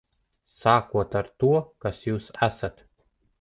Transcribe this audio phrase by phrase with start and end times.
[0.53, 1.51] Sākot ar to,
[1.87, 2.83] kas jūs esat.